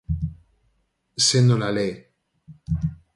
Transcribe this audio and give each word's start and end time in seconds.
Se 1.25 1.43
nola 1.43 1.71
le. 1.75 1.87